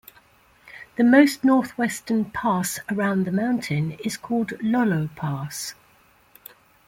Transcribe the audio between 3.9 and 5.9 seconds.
is called Lolo Pass.